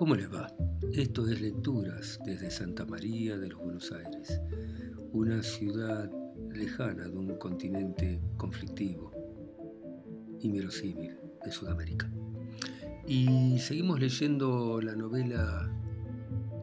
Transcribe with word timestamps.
¿Cómo 0.00 0.14
les 0.14 0.32
va? 0.32 0.50
Esto 0.94 1.28
es 1.28 1.42
Lecturas 1.42 2.18
desde 2.24 2.50
Santa 2.50 2.86
María 2.86 3.36
de 3.36 3.50
los 3.50 3.60
Buenos 3.60 3.92
Aires, 3.92 4.40
una 5.12 5.42
ciudad 5.42 6.10
lejana 6.54 7.06
de 7.06 7.18
un 7.18 7.36
continente 7.36 8.18
conflictivo, 8.38 9.12
inverosímil 10.40 11.18
de 11.44 11.52
Sudamérica. 11.52 12.10
Y 13.06 13.58
seguimos 13.58 14.00
leyendo 14.00 14.80
la 14.80 14.96
novela 14.96 15.70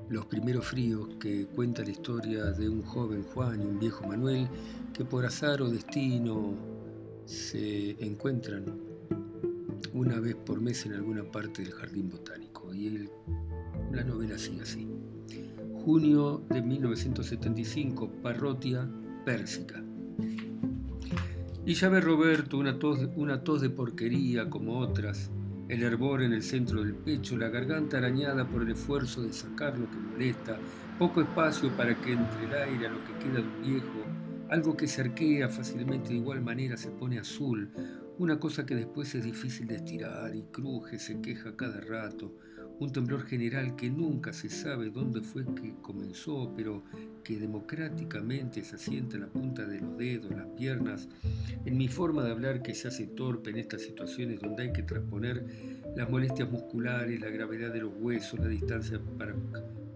Los 0.10 0.26
primeros 0.26 0.66
fríos 0.66 1.08
que 1.20 1.46
cuenta 1.46 1.84
la 1.84 1.92
historia 1.92 2.46
de 2.46 2.68
un 2.68 2.82
joven 2.82 3.22
Juan 3.22 3.62
y 3.62 3.66
un 3.66 3.78
viejo 3.78 4.08
Manuel 4.08 4.50
que 4.96 5.06
por 5.06 5.28
azar 5.28 5.62
o 5.62 5.70
destino 5.70 6.56
se 7.26 8.04
encuentran 8.04 8.66
una 9.94 10.20
vez 10.20 10.36
por 10.38 10.60
mes 10.60 10.88
en 10.88 10.94
alguna 10.94 11.24
parte 11.24 11.62
del 11.62 11.74
jardín 11.74 12.10
botánico. 12.10 12.47
Y 12.74 13.08
la 13.92 14.04
novela 14.04 14.38
sigue 14.38 14.62
así. 14.62 14.88
Junio 15.84 16.44
de 16.50 16.62
1975, 16.62 18.12
Parrotia 18.22 18.90
Pérsica. 19.26 19.84
Y 21.66 21.74
ya 21.74 21.90
ve 21.90 22.00
Roberto 22.00 22.58
una 22.58 22.80
tos, 22.80 23.10
una 23.16 23.44
tos 23.44 23.62
de 23.62 23.70
porquería 23.70 24.50
como 24.50 24.80
otras, 24.80 25.30
el 25.68 25.84
hervor 25.84 26.22
en 26.22 26.32
el 26.32 26.44
centro 26.44 26.82
del 26.82 26.96
pecho, 26.96 27.38
la 27.38 27.50
garganta 27.50 27.98
arañada 27.98 28.48
por 28.48 28.62
el 28.62 28.72
esfuerzo 28.72 29.22
de 29.22 29.34
sacar 29.34 29.78
lo 29.78 29.90
que 29.92 29.98
molesta, 29.98 30.58
poco 30.98 31.22
espacio 31.22 31.70
para 31.76 31.94
que 32.02 32.14
entre 32.14 32.46
el 32.46 32.54
aire 32.54 32.88
a 32.88 32.92
lo 32.92 33.04
que 33.04 33.14
queda 33.22 33.42
de 33.42 33.48
un 33.48 33.62
viejo, 33.62 34.06
algo 34.50 34.78
que 34.78 34.88
se 34.88 35.02
arquea 35.02 35.50
fácilmente 35.50 36.10
de 36.10 36.16
igual 36.16 36.42
manera 36.42 36.78
se 36.78 36.90
pone 36.90 37.20
azul, 37.20 37.70
una 38.18 38.40
cosa 38.40 38.66
que 38.66 38.76
después 38.76 39.14
es 39.14 39.26
difícil 39.26 39.68
de 39.68 39.76
estirar 39.76 40.36
y 40.36 40.44
cruje, 40.44 40.98
se 41.00 41.20
queja 41.22 41.56
cada 41.56 41.82
rato, 41.82 42.34
un 42.80 42.92
temblor 42.92 43.24
general 43.24 43.76
que 43.76 43.90
nunca 43.90 44.32
se 44.34 44.50
sabe 44.50 44.90
dónde 44.90 45.22
fue 45.22 45.44
que 45.56 45.74
comenzó, 45.82 46.54
pero 46.56 46.84
que 47.24 47.38
democráticamente 47.38 48.64
se 48.64 48.76
asienta 48.76 49.16
en 49.16 49.24
la 49.24 49.28
punta 49.28 49.66
de 49.66 49.82
los 49.82 49.98
dedos, 49.98 50.32
las 50.32 50.48
piernas, 50.56 51.08
en 51.66 51.78
mi 51.78 51.88
forma 51.88 52.24
de 52.24 52.32
hablar 52.32 52.62
que 52.62 52.76
se 52.76 52.88
hace 52.88 53.08
torpe 53.08 53.50
en 53.50 53.58
estas 53.58 53.82
situaciones 53.82 54.40
donde 54.40 54.64
hay 54.64 54.74
que 54.74 54.84
transponer 54.84 55.46
las 55.96 56.10
molestias 56.10 56.52
musculares, 56.52 57.20
la 57.20 57.30
gravedad 57.30 57.74
de 57.74 57.82
los 57.82 57.94
huesos, 57.98 58.40
la 58.40 58.48
distancia 58.48 59.00
para 59.18 59.36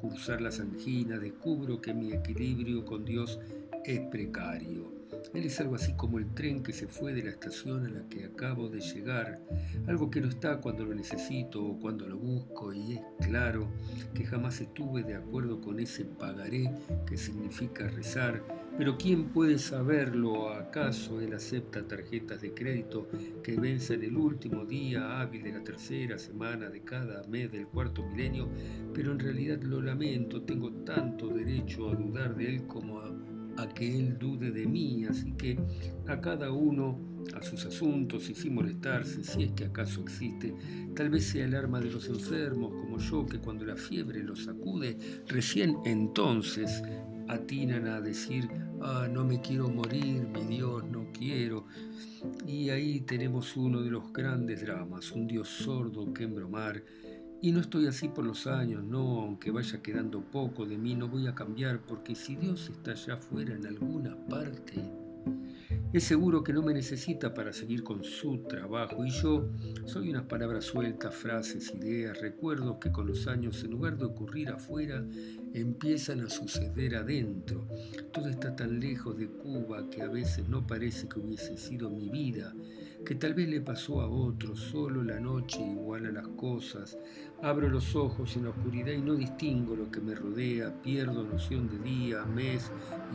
cursar 0.01 0.41
las 0.41 0.59
anginas, 0.59 1.21
descubro 1.21 1.79
que 1.79 1.93
mi 1.93 2.11
equilibrio 2.11 2.83
con 2.83 3.05
Dios 3.05 3.39
es 3.85 3.99
precario. 4.09 5.00
Él 5.33 5.45
es 5.45 5.61
algo 5.61 5.75
así 5.75 5.93
como 5.93 6.19
el 6.19 6.33
tren 6.33 6.61
que 6.61 6.73
se 6.73 6.87
fue 6.87 7.13
de 7.13 7.23
la 7.23 7.29
estación 7.29 7.85
a 7.85 7.89
la 7.89 8.09
que 8.09 8.25
acabo 8.25 8.67
de 8.67 8.81
llegar, 8.81 9.39
algo 9.87 10.11
que 10.11 10.19
no 10.19 10.27
está 10.27 10.59
cuando 10.59 10.85
lo 10.85 10.93
necesito 10.93 11.63
o 11.63 11.79
cuando 11.79 12.05
lo 12.07 12.17
busco 12.17 12.73
y 12.73 12.93
es 12.93 13.01
claro 13.25 13.69
que 14.13 14.25
jamás 14.25 14.59
estuve 14.59 15.03
de 15.03 15.15
acuerdo 15.15 15.61
con 15.61 15.79
ese 15.79 16.03
pagaré 16.03 16.69
que 17.05 17.15
significa 17.15 17.87
rezar, 17.87 18.43
pero 18.77 18.97
¿quién 18.97 19.25
puede 19.25 19.59
saberlo? 19.59 20.49
¿Acaso 20.49 21.21
él 21.21 21.33
acepta 21.33 21.87
tarjetas 21.87 22.41
de 22.41 22.53
crédito 22.53 23.07
que 23.43 23.55
vencen 23.55 24.03
el 24.03 24.17
último 24.17 24.65
día 24.65 25.21
hábil 25.21 25.43
de 25.43 25.51
la 25.51 25.63
tercera 25.63 26.17
semana 26.17 26.69
de 26.69 26.81
cada 26.81 27.23
mes 27.27 27.51
del 27.51 27.67
cuarto 27.67 28.03
milenio? 28.03 28.49
Pero 28.93 29.11
en 29.11 29.19
realidad 29.19 29.61
lo 29.61 29.81
lamento, 29.81 30.41
tengo 30.41 30.71
tanto 30.83 31.27
derecho 31.27 31.89
a 31.89 31.95
dudar 31.95 32.35
de 32.35 32.55
él 32.55 32.67
como 32.67 32.99
a 32.99 33.11
a 33.57 33.67
que 33.67 33.97
Él 33.97 34.17
dude 34.17 34.51
de 34.51 34.65
mí, 34.65 35.05
así 35.05 35.33
que 35.33 35.57
a 36.07 36.19
cada 36.19 36.51
uno 36.51 37.11
a 37.35 37.41
sus 37.41 37.65
asuntos 37.65 38.29
y 38.29 38.35
sin 38.35 38.55
molestarse, 38.55 39.23
si 39.23 39.43
es 39.43 39.51
que 39.51 39.65
acaso 39.65 40.01
existe, 40.01 40.53
tal 40.95 41.09
vez 41.09 41.25
sea 41.25 41.45
el 41.45 41.55
arma 41.55 41.79
de 41.79 41.91
los 41.91 42.07
enfermos 42.07 42.71
como 42.71 42.97
yo, 42.97 43.25
que 43.25 43.39
cuando 43.39 43.65
la 43.65 43.75
fiebre 43.75 44.23
los 44.23 44.45
sacude, 44.45 44.97
recién 45.27 45.77
entonces 45.85 46.83
atinan 47.27 47.87
a 47.87 48.01
decir, 48.01 48.49
ah, 48.81 49.07
no 49.09 49.23
me 49.23 49.39
quiero 49.39 49.69
morir, 49.69 50.27
mi 50.27 50.43
Dios, 50.43 50.83
no 50.83 51.07
quiero. 51.13 51.65
Y 52.45 52.69
ahí 52.69 53.01
tenemos 53.01 53.55
uno 53.55 53.81
de 53.81 53.89
los 53.89 54.11
grandes 54.11 54.61
dramas, 54.61 55.11
un 55.11 55.27
Dios 55.27 55.47
sordo 55.47 56.13
que 56.13 56.23
embromar, 56.23 56.83
y 57.41 57.51
no 57.51 57.59
estoy 57.59 57.87
así 57.87 58.07
por 58.07 58.25
los 58.25 58.45
años, 58.45 58.83
no, 58.83 59.21
aunque 59.21 59.49
vaya 59.51 59.81
quedando 59.81 60.21
poco 60.21 60.65
de 60.65 60.77
mí, 60.77 60.95
no 60.95 61.07
voy 61.07 61.27
a 61.27 61.33
cambiar, 61.33 61.81
porque 61.81 62.13
si 62.15 62.35
Dios 62.35 62.69
está 62.69 62.91
allá 62.91 63.15
afuera 63.15 63.55
en 63.55 63.65
alguna 63.65 64.15
parte, 64.27 64.83
es 65.93 66.03
seguro 66.05 66.43
que 66.43 66.53
no 66.53 66.61
me 66.61 66.73
necesita 66.73 67.33
para 67.33 67.51
seguir 67.51 67.83
con 67.83 68.03
su 68.03 68.43
trabajo 68.43 69.03
y 69.05 69.09
yo 69.09 69.49
soy 69.85 70.09
unas 70.09 70.23
palabras 70.23 70.65
sueltas, 70.65 71.13
frases, 71.13 71.73
ideas, 71.73 72.21
recuerdos 72.21 72.77
que 72.77 72.91
con 72.91 73.07
los 73.07 73.27
años, 73.27 73.63
en 73.63 73.71
lugar 73.71 73.97
de 73.97 74.05
ocurrir 74.05 74.49
afuera, 74.49 75.03
empiezan 75.53 76.21
a 76.21 76.29
suceder 76.29 76.95
adentro. 76.95 77.67
Todo 78.13 78.29
está 78.29 78.55
tan 78.55 78.79
lejos 78.79 79.17
de 79.17 79.27
Cuba 79.27 79.89
que 79.89 80.01
a 80.01 80.07
veces 80.07 80.47
no 80.47 80.65
parece 80.65 81.09
que 81.09 81.19
hubiese 81.19 81.57
sido 81.57 81.89
mi 81.89 82.09
vida, 82.09 82.53
que 83.05 83.15
tal 83.15 83.33
vez 83.33 83.49
le 83.49 83.61
pasó 83.61 84.01
a 84.01 84.07
otro, 84.07 84.55
solo 84.55 85.03
la 85.03 85.19
noche 85.19 85.59
igual 85.61 86.05
a 86.05 86.11
las 86.11 86.27
cosas. 86.29 86.97
Abro 87.41 87.69
los 87.69 87.95
ojos 87.95 88.35
en 88.35 88.43
la 88.43 88.51
oscuridad 88.51 88.91
y 88.91 89.01
no 89.01 89.15
distingo 89.15 89.75
lo 89.75 89.89
que 89.89 89.99
me 89.99 90.13
rodea, 90.13 90.81
pierdo 90.83 91.23
noción 91.23 91.67
de 91.67 91.79
día, 91.79 92.23
mes 92.25 92.71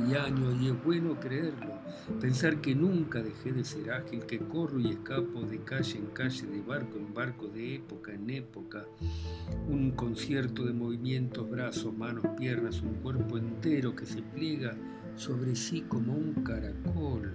y 0.09 0.15
año 0.15 0.53
y 0.61 0.69
es 0.69 0.85
bueno 0.85 1.19
creerlo, 1.21 1.75
pensar 2.21 2.61
que 2.61 2.75
nunca 2.75 3.23
dejé 3.23 3.53
de 3.53 3.65
ser 3.65 3.93
ágil, 3.93 4.27
que 4.27 4.39
corro 4.39 4.81
y 4.81 4.91
escapo 4.91 5.43
de 5.43 5.59
calle 5.61 5.99
en 5.99 6.07
calle, 6.07 6.47
de 6.47 6.61
barco 6.61 6.99
en 6.99 7.15
barco, 7.15 7.47
de 7.47 7.77
época 7.77 8.13
en 8.13 8.29
época. 8.31 8.85
Un 9.69 9.93
concierto 9.93 10.65
de 10.65 10.73
movimientos, 10.73 11.49
brazos, 11.49 11.97
manos, 11.97 12.25
piernas, 12.37 12.83
un 12.83 12.95
cuerpo 12.95 13.39
entero 13.39 13.95
que 13.95 14.07
se 14.07 14.23
pliega 14.23 14.77
sobre 15.15 15.55
sí 15.55 15.83
como 15.83 16.15
un 16.15 16.35
caracol. 16.43 17.33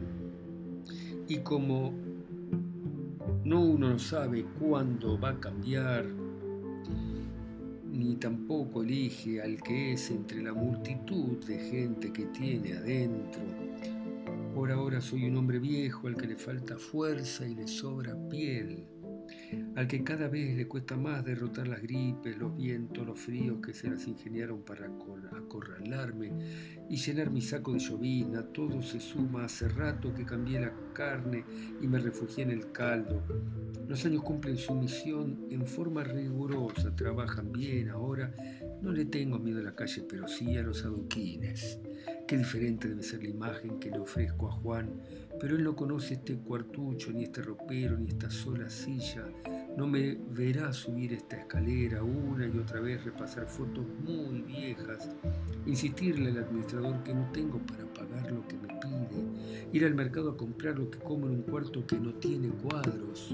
Y 1.27 1.37
como 1.37 1.93
no 3.51 3.59
uno 3.59 3.89
no 3.89 3.99
sabe 3.99 4.45
cuándo 4.57 5.19
va 5.19 5.31
a 5.31 5.39
cambiar, 5.41 6.05
ni 7.91 8.15
tampoco 8.15 8.81
elige 8.81 9.41
al 9.41 9.61
que 9.61 9.91
es 9.91 10.09
entre 10.09 10.41
la 10.41 10.53
multitud 10.53 11.43
de 11.45 11.59
gente 11.59 12.13
que 12.13 12.27
tiene 12.27 12.77
adentro 12.77 13.41
por 14.53 14.69
ahora 14.69 14.99
soy 14.99 15.25
un 15.25 15.37
hombre 15.37 15.59
viejo 15.59 16.07
al 16.07 16.17
que 16.17 16.27
le 16.27 16.35
falta 16.35 16.77
fuerza 16.77 17.47
y 17.47 17.55
le 17.55 17.67
sobra 17.67 18.15
piel, 18.29 18.85
al 19.75 19.87
que 19.87 20.03
cada 20.03 20.27
vez 20.27 20.55
le 20.57 20.67
cuesta 20.67 20.97
más 20.97 21.23
derrotar 21.23 21.69
las 21.69 21.81
gripes, 21.81 22.37
los 22.37 22.55
vientos, 22.57 23.05
los 23.05 23.17
fríos 23.17 23.59
que 23.65 23.73
se 23.73 23.89
las 23.89 24.05
ingeniaron 24.07 24.61
para 24.63 24.87
acorralarme 24.87 26.33
y 26.89 26.97
llenar 26.97 27.31
mi 27.31 27.41
saco 27.41 27.71
de 27.73 27.79
llovina. 27.79 28.43
Todo 28.47 28.81
se 28.81 28.99
suma 28.99 29.45
hace 29.45 29.69
rato 29.69 30.13
que 30.13 30.25
cambié 30.25 30.59
la 30.59 30.73
carne 30.93 31.43
y 31.81 31.87
me 31.87 31.99
refugié 31.99 32.43
en 32.43 32.51
el 32.51 32.71
caldo. 32.71 33.21
Los 33.87 34.05
años 34.05 34.23
cumplen 34.23 34.57
su 34.57 34.73
misión 34.73 35.47
en 35.49 35.65
forma 35.65 36.03
rigurosa, 36.03 36.95
trabajan 36.95 37.51
bien 37.51 37.89
ahora. 37.89 38.33
No 38.81 38.91
le 38.91 39.05
tengo 39.05 39.37
miedo 39.37 39.59
a 39.59 39.63
la 39.63 39.75
calle, 39.75 40.03
pero 40.07 40.27
sí 40.27 40.57
a 40.57 40.63
los 40.63 40.85
adoquines. 40.85 41.79
Qué 42.27 42.37
diferente 42.37 42.87
debe 42.87 43.03
ser 43.03 43.21
la 43.23 43.29
imagen 43.29 43.79
que 43.79 43.91
le 43.91 43.99
ofrezco 43.99 44.47
a 44.47 44.51
Juan, 44.53 45.01
pero 45.39 45.57
él 45.57 45.63
no 45.63 45.75
conoce 45.75 46.13
este 46.13 46.37
cuartucho, 46.37 47.11
ni 47.11 47.23
este 47.25 47.41
ropero, 47.41 47.97
ni 47.97 48.07
esta 48.07 48.29
sola 48.29 48.69
silla. 48.69 49.25
No 49.77 49.87
me 49.87 50.17
verá 50.31 50.73
subir 50.73 51.13
esta 51.13 51.37
escalera 51.37 52.03
una 52.03 52.45
y 52.45 52.57
otra 52.57 52.81
vez, 52.81 53.03
repasar 53.05 53.47
fotos 53.47 53.85
muy 54.03 54.41
viejas, 54.41 55.09
insistirle 55.65 56.31
al 56.31 56.39
administrador 56.39 57.01
que 57.03 57.13
no 57.13 57.29
tengo 57.31 57.59
para 57.59 57.85
pagar 57.93 58.31
lo 58.31 58.45
que 58.47 58.57
me 58.57 58.67
pide, 58.67 59.69
ir 59.71 59.85
al 59.85 59.95
mercado 59.95 60.31
a 60.31 60.37
comprar 60.37 60.77
lo 60.77 60.91
que 60.91 60.99
como 60.99 61.27
en 61.27 61.35
un 61.35 61.41
cuarto 61.43 61.85
que 61.87 61.97
no 61.97 62.13
tiene 62.15 62.49
cuadros. 62.49 63.33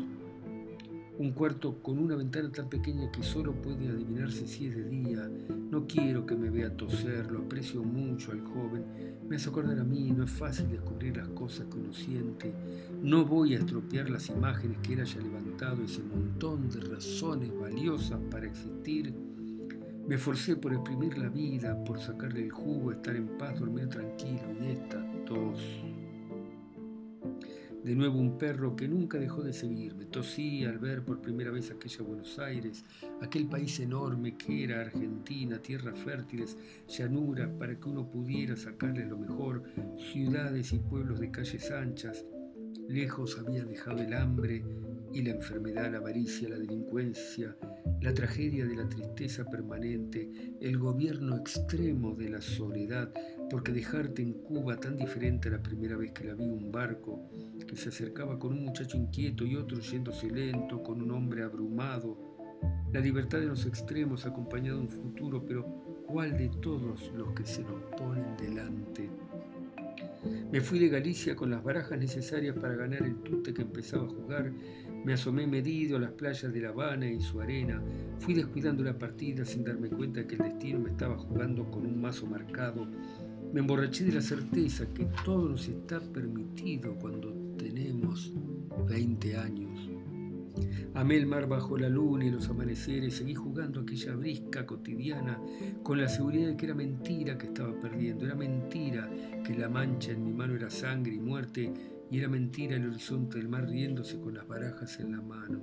Un 1.19 1.31
cuarto 1.31 1.81
con 1.81 1.97
una 1.97 2.15
ventana 2.15 2.51
tan 2.51 2.69
pequeña 2.69 3.11
que 3.11 3.23
solo 3.23 3.51
puede 3.51 3.87
adivinarse 3.87 4.45
si 4.45 4.67
es 4.67 4.75
de 4.75 4.83
día. 4.83 5.27
No 5.71 5.87
quiero 5.87 6.27
que 6.27 6.35
me 6.35 6.51
vea 6.51 6.77
toser, 6.77 7.31
lo 7.31 7.39
aprecio 7.39 7.83
mucho 7.83 8.31
al 8.31 8.41
joven. 8.41 8.85
Me 9.27 9.37
hace 9.37 9.49
acordar 9.49 9.79
a 9.79 9.83
mí, 9.83 10.11
no 10.11 10.25
es 10.25 10.29
fácil 10.29 10.69
descubrir 10.69 11.17
las 11.17 11.27
cosas 11.29 11.65
que 11.71 11.77
uno 11.79 11.91
siente. 11.91 12.53
No 13.01 13.25
voy 13.25 13.55
a 13.55 13.57
estropear 13.57 14.11
las 14.11 14.29
imágenes 14.29 14.77
que 14.83 14.93
él 14.93 14.99
haya 14.99 15.19
levantado, 15.19 15.81
ese 15.83 16.03
montón 16.03 16.69
de 16.69 16.81
razones 16.81 17.51
valiosas 17.59 18.19
para 18.29 18.45
existir. 18.45 19.11
Me 20.07 20.15
esforcé 20.15 20.55
por 20.55 20.71
exprimir 20.71 21.17
la 21.17 21.29
vida, 21.29 21.83
por 21.83 21.99
sacarle 21.99 22.43
el 22.43 22.51
jugo, 22.51 22.91
estar 22.91 23.15
en 23.15 23.27
paz, 23.39 23.59
dormir 23.59 23.89
tranquilo 23.89 24.53
y 24.61 24.67
esta 24.67 25.03
tos 25.25 25.59
de 27.87 27.95
nuevo 27.95 28.19
un 28.19 28.37
perro 28.37 28.75
que 28.75 28.85
nunca 28.85 29.17
dejó 29.17 29.41
de 29.41 29.53
seguirme. 29.53 30.03
Tosí 30.03 30.65
al 30.65 30.77
ver 30.77 31.05
por 31.05 31.21
primera 31.21 31.51
vez 31.51 31.71
aquella 31.71 32.03
Buenos 32.03 32.37
Aires, 32.37 32.83
aquel 33.21 33.47
país 33.47 33.79
enorme 33.79 34.35
que 34.35 34.65
era 34.65 34.81
Argentina, 34.81 35.61
tierras 35.61 35.97
fértiles, 35.97 36.57
llanuras 36.89 37.49
para 37.57 37.79
que 37.79 37.87
uno 37.87 38.11
pudiera 38.11 38.57
sacarle 38.57 39.05
lo 39.05 39.17
mejor, 39.17 39.63
ciudades 40.11 40.73
y 40.73 40.79
pueblos 40.79 41.21
de 41.21 41.31
calles 41.31 41.71
anchas. 41.71 42.25
Lejos 42.89 43.39
había 43.39 43.63
dejado 43.63 43.99
el 43.99 44.13
hambre 44.15 44.65
y 45.13 45.21
la 45.21 45.31
enfermedad, 45.31 45.91
la 45.91 45.97
avaricia, 45.97 46.49
la 46.49 46.57
delincuencia, 46.57 47.55
la 48.01 48.13
tragedia 48.13 48.65
de 48.65 48.75
la 48.75 48.87
tristeza 48.87 49.45
permanente, 49.45 50.29
el 50.61 50.77
gobierno 50.77 51.37
extremo 51.37 52.15
de 52.15 52.29
la 52.29 52.41
soledad, 52.41 53.11
porque 53.49 53.71
dejarte 53.71 54.21
en 54.21 54.33
Cuba 54.33 54.77
tan 54.77 54.97
diferente 54.97 55.49
a 55.49 55.53
la 55.53 55.63
primera 55.63 55.97
vez 55.97 56.11
que 56.11 56.25
la 56.25 56.35
vi 56.35 56.45
un 56.45 56.71
barco 56.71 57.29
que 57.67 57.75
se 57.75 57.89
acercaba 57.89 58.37
con 58.37 58.53
un 58.53 58.65
muchacho 58.65 58.97
inquieto 58.97 59.45
y 59.45 59.55
otro 59.55 59.79
yéndose 59.79 60.29
lento, 60.29 60.83
con 60.83 61.01
un 61.01 61.11
hombre 61.11 61.43
abrumado, 61.43 62.17
la 62.91 62.99
libertad 62.99 63.39
de 63.39 63.47
los 63.47 63.65
extremos 63.65 64.25
acompañado 64.25 64.77
de 64.77 64.83
un 64.83 64.89
futuro, 64.89 65.45
pero 65.45 65.65
¿cuál 66.07 66.37
de 66.37 66.49
todos 66.61 67.11
los 67.13 67.33
que 67.33 67.45
se 67.45 67.61
nos 67.61 67.83
ponen 67.97 68.37
delante? 68.37 69.09
Me 70.51 70.61
fui 70.61 70.79
de 70.79 70.89
Galicia 70.89 71.35
con 71.35 71.49
las 71.49 71.63
barajas 71.63 71.99
necesarias 71.99 72.55
para 72.57 72.75
ganar 72.75 73.03
el 73.03 73.17
tute 73.17 73.53
que 73.53 73.63
empezaba 73.63 74.05
a 74.05 74.09
jugar 74.09 74.53
me 75.07 75.13
asomé 75.13 75.47
medido 75.47 75.95
a 75.95 76.01
las 76.01 76.11
playas 76.11 76.51
de 76.51 76.59
La 76.59 76.67
Habana 76.67 77.09
y 77.09 77.21
su 77.21 77.39
arena. 77.39 77.81
Fui 78.19 78.33
descuidando 78.33 78.83
la 78.83 78.99
partida 78.99 79.45
sin 79.45 79.63
darme 79.63 79.89
cuenta 79.89 80.19
de 80.19 80.27
que 80.27 80.35
el 80.35 80.41
destino 80.41 80.79
me 80.79 80.89
estaba 80.89 81.17
jugando 81.17 81.71
con 81.71 81.85
un 81.85 82.01
mazo 82.01 82.25
marcado. 82.25 82.85
Me 83.53 83.61
emborraché 83.61 84.03
de 84.03 84.11
la 84.11 84.21
certeza 84.21 84.85
que 84.93 85.07
todo 85.23 85.47
nos 85.47 85.65
está 85.69 86.01
permitido 86.01 86.93
cuando 86.95 87.33
tenemos 87.57 88.33
20 88.85 89.37
años. 89.37 89.86
Amé 90.97 91.15
el 91.15 91.27
mar 91.27 91.47
bajo 91.47 91.77
la 91.77 91.89
luna 91.89 92.25
y 92.25 92.31
los 92.31 92.49
amaneceres, 92.49 93.17
seguí 93.17 93.35
jugando 93.35 93.81
aquella 93.81 94.15
brisca 94.15 94.65
cotidiana 94.65 95.39
con 95.83 96.01
la 96.01 96.09
seguridad 96.09 96.47
de 96.47 96.57
que 96.57 96.65
era 96.65 96.73
mentira 96.73 97.37
que 97.37 97.45
estaba 97.45 97.79
perdiendo, 97.79 98.25
era 98.25 98.33
mentira 98.33 99.07
que 99.45 99.53
la 99.53 99.69
mancha 99.69 100.13
en 100.13 100.23
mi 100.23 100.33
mano 100.33 100.55
era 100.55 100.71
sangre 100.71 101.13
y 101.13 101.19
muerte 101.19 101.71
y 102.09 102.17
era 102.17 102.27
mentira 102.27 102.77
el 102.77 102.89
horizonte 102.89 103.37
del 103.37 103.47
mar 103.47 103.69
riéndose 103.69 104.19
con 104.19 104.33
las 104.33 104.47
barajas 104.47 104.99
en 104.99 105.11
la 105.11 105.21
mano. 105.21 105.61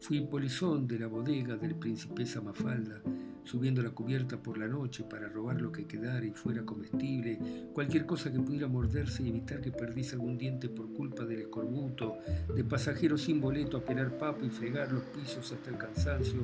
Fui 0.00 0.26
polizón 0.26 0.88
de 0.88 0.98
la 0.98 1.06
bodega 1.06 1.56
del 1.56 1.76
principesa 1.76 2.40
Mafalda, 2.40 3.00
subiendo 3.46 3.80
la 3.80 3.90
cubierta 3.90 4.36
por 4.36 4.58
la 4.58 4.66
noche 4.66 5.04
para 5.04 5.28
robar 5.28 5.60
lo 5.60 5.70
que 5.70 5.86
quedara 5.86 6.26
y 6.26 6.32
fuera 6.32 6.64
comestible, 6.64 7.38
cualquier 7.72 8.04
cosa 8.04 8.32
que 8.32 8.40
pudiera 8.40 8.66
morderse 8.66 9.22
y 9.22 9.28
evitar 9.28 9.60
que 9.60 9.70
perdiese 9.70 10.16
algún 10.16 10.36
diente 10.36 10.68
por 10.68 10.92
culpa 10.92 11.24
del 11.24 11.42
escorbuto, 11.42 12.18
de 12.54 12.64
pasajeros 12.64 13.22
sin 13.22 13.40
boleto 13.40 13.76
a 13.76 13.84
pelar 13.84 14.18
papa 14.18 14.44
y 14.44 14.50
fregar 14.50 14.92
los 14.92 15.04
pisos 15.04 15.52
hasta 15.52 15.70
el 15.70 15.78
cansancio, 15.78 16.40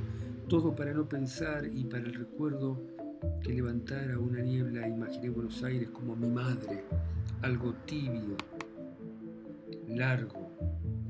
todo 0.49 0.75
para 0.75 0.95
no 0.95 1.09
pensar 1.09 1.67
y 1.67 1.85
para 1.85 2.05
el 2.05 2.15
recuerdo 2.15 2.81
que 3.43 3.53
levantara 3.53 4.19
una 4.19 4.41
niebla 4.41 4.87
imaginé 4.87 5.29
Buenos 5.29 5.63
Aires 5.65 5.91
como 5.91 6.15
mi 6.15 6.29
madre, 6.29 6.85
algo 7.43 7.75
tibio, 7.85 8.37
largo, 9.89 10.53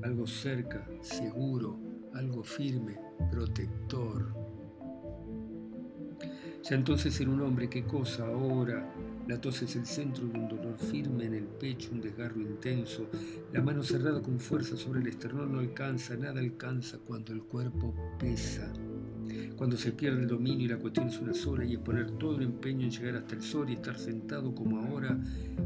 algo 0.02 0.26
cerca, 0.26 0.86
seguro, 1.02 1.78
algo 2.14 2.42
firme, 2.42 2.96
protector. 3.30 4.41
Ya 6.62 6.76
entonces 6.76 7.20
era 7.20 7.28
un 7.28 7.40
hombre, 7.40 7.68
¿qué 7.68 7.82
cosa 7.82 8.24
ahora? 8.24 8.88
La 9.26 9.40
tos 9.40 9.62
es 9.62 9.74
el 9.74 9.84
centro 9.84 10.26
de 10.28 10.38
un 10.38 10.48
dolor 10.48 10.78
firme 10.78 11.24
en 11.24 11.34
el 11.34 11.44
pecho, 11.44 11.90
un 11.90 12.00
desgarro 12.00 12.40
intenso. 12.40 13.08
La 13.52 13.60
mano 13.60 13.82
cerrada 13.82 14.22
con 14.22 14.38
fuerza 14.38 14.76
sobre 14.76 15.00
el 15.00 15.08
esternón 15.08 15.52
no 15.52 15.58
alcanza, 15.58 16.16
nada 16.16 16.38
alcanza 16.38 16.98
cuando 16.98 17.32
el 17.32 17.42
cuerpo 17.42 17.92
pesa. 18.16 18.72
Cuando 19.56 19.76
se 19.76 19.90
pierde 19.90 20.22
el 20.22 20.28
dominio 20.28 20.66
y 20.66 20.68
la 20.68 20.78
cuestión 20.78 21.08
es 21.08 21.18
una 21.18 21.34
sola 21.34 21.64
y 21.64 21.74
es 21.74 21.80
poner 21.80 22.12
todo 22.12 22.36
el 22.36 22.42
empeño 22.42 22.84
en 22.84 22.92
llegar 22.92 23.16
hasta 23.16 23.34
el 23.34 23.42
sol 23.42 23.68
y 23.68 23.74
estar 23.74 23.98
sentado 23.98 24.54
como 24.54 24.78
ahora 24.80 25.18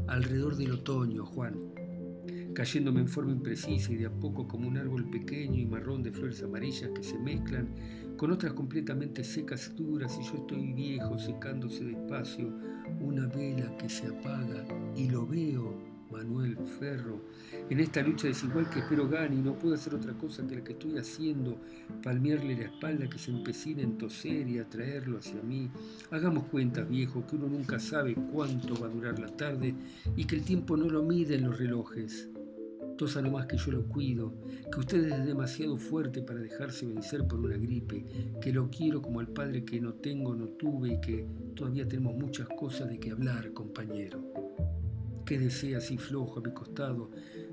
alrededor 0.07 0.55
del 0.55 0.71
otoño, 0.71 1.25
Juan 1.25 1.86
cayéndome 2.57 3.01
en 3.01 3.07
forma 3.07 3.33
imprecisa 3.33 3.93
y 3.93 3.97
de 3.97 4.07
a 4.07 4.09
poco 4.09 4.47
como 4.47 4.67
un 4.67 4.77
árbol 4.77 5.07
pequeño 5.11 5.59
y 5.59 5.67
marrón 5.67 6.01
de 6.01 6.11
flores 6.11 6.41
amarillas 6.41 6.89
que 6.89 7.03
se 7.03 7.19
mezclan 7.19 7.67
con 8.17 8.31
otras 8.31 8.53
completamente 8.53 9.23
secas 9.23 9.71
y 9.71 9.83
duras 9.83 10.17
y 10.19 10.25
yo 10.25 10.41
estoy 10.41 10.73
viejo 10.73 11.19
secándose 11.19 11.85
despacio, 11.85 12.51
una 12.99 13.27
vela 13.27 13.77
que 13.77 13.87
se 13.87 14.07
apaga 14.07 14.65
y 14.95 15.07
lo 15.07 15.27
veo, 15.27 15.77
Manuel 16.09 16.57
Ferro, 16.79 17.21
en 17.69 17.79
esta 17.79 18.01
lucha 18.01 18.25
desigual 18.25 18.67
que 18.71 18.79
espero 18.79 19.07
gane 19.07 19.35
y 19.35 19.41
no 19.43 19.53
puedo 19.59 19.75
hacer 19.75 19.93
otra 19.93 20.13
cosa 20.13 20.47
que 20.47 20.55
la 20.55 20.63
que 20.63 20.73
estoy 20.73 20.97
haciendo, 20.97 21.61
palmearle 22.01 22.57
la 22.57 22.63
espalda 22.63 23.07
que 23.07 23.19
se 23.19 23.29
empecina 23.29 23.83
en 23.83 23.99
toser 23.99 24.49
y 24.49 24.57
atraerlo 24.57 25.19
hacia 25.19 25.43
mí. 25.43 25.69
Hagamos 26.09 26.45
cuenta, 26.45 26.81
viejo, 26.81 27.23
que 27.27 27.35
uno 27.35 27.49
nunca 27.49 27.77
sabe 27.77 28.15
cuánto 28.15 28.81
va 28.81 28.87
a 28.87 28.91
durar 28.91 29.19
la 29.19 29.27
tarde 29.27 29.75
y 30.15 30.25
que 30.25 30.37
el 30.37 30.43
tiempo 30.43 30.75
no 30.75 30.89
lo 30.89 31.03
mide 31.03 31.35
en 31.35 31.43
los 31.43 31.59
relojes. 31.59 32.29
Tosa 32.97 33.21
no 33.21 33.29
más 33.29 33.45
que 33.45 33.57
yo 33.57 33.71
lo 33.71 33.85
cuido, 33.87 34.33
que 34.71 34.79
usted 34.79 35.05
es 35.05 35.25
demasiado 35.25 35.77
fuerte 35.77 36.23
para 36.23 36.39
dejarse 36.39 36.87
vencer 36.87 37.27
por 37.27 37.39
una 37.39 37.55
gripe, 37.55 38.03
que 38.41 38.51
lo 38.51 38.69
quiero 38.69 39.03
como 39.03 39.19
al 39.19 39.27
padre 39.27 39.63
que 39.63 39.79
no 39.79 39.93
tengo, 39.93 40.33
no 40.33 40.47
tuve 40.47 40.93
y 40.93 40.99
que 41.01 41.27
todavía 41.55 41.87
tenemos 41.87 42.15
muchas 42.15 42.47
cosas 42.49 42.89
de 42.89 42.99
que 42.99 43.11
hablar, 43.11 43.53
compañero. 43.53 44.23
Que 45.25 45.37
desea 45.37 45.77
así 45.77 45.97
flojo 45.97 46.39
a 46.39 46.43
mi 46.43 46.51
costado, 46.53 47.11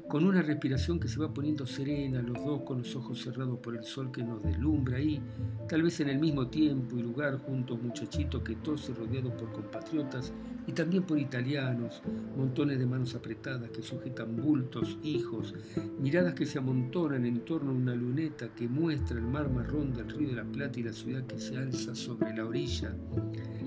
con 0.09 0.27
una 0.27 0.43
respiración 0.43 1.01
que 1.01 1.09
se 1.09 1.19
va 1.19 1.33
poniendo 1.33 1.67
serena, 1.67 2.21
los 2.21 2.45
dos 2.45 2.63
con 2.63 2.79
los 2.79 2.95
ojos 2.95 3.23
cerrados 3.23 3.59
por 3.59 3.77
el 3.77 3.85
sol 3.85 4.13
que 4.13 4.23
nos 4.23 4.43
deslumbra 4.43 5.01
y, 5.01 5.21
tal 5.69 5.83
vez 5.83 5.99
en 6.01 6.11
el 6.11 6.19
mismo 6.19 6.47
tiempo 6.49 6.99
y 6.99 7.03
lugar, 7.03 7.39
junto 7.39 7.75
a 7.75 7.79
muchachito 7.79 8.45
que 8.45 8.57
tose 8.57 8.93
rodeado 8.93 9.35
por 9.37 9.53
compatriotas 9.53 10.33
y 10.67 10.73
también 10.73 11.05
por 11.05 11.19
italianos, 11.19 12.03
montones 12.37 12.79
de 12.79 12.87
manos 12.87 13.15
apretadas 13.15 13.71
que 13.71 13.83
sujetan 13.83 14.37
bultos, 14.37 14.99
hijos, 15.03 15.55
miradas 15.99 16.35
que 16.35 16.47
se 16.47 16.59
amontonan 16.59 17.25
en 17.25 17.41
torno 17.45 17.71
a 17.71 17.75
una 17.75 17.95
luneta 17.95 18.49
que 18.55 18.69
muestra 18.69 19.19
el 19.19 19.27
mar 19.27 19.51
marrón 19.51 19.95
del 19.95 20.09
río 20.11 20.29
de 20.29 20.37
la 20.37 20.45
Plata 20.45 20.81
y 20.81 20.83
la 20.83 20.93
ciudad 20.93 21.27
que 21.27 21.39
se 21.39 21.57
alza 21.57 21.95
sobre 21.95 22.37
la 22.37 22.45
orilla, 22.45 22.95